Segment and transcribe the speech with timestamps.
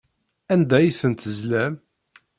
[0.53, 1.73] Anda ay ten-tezlam?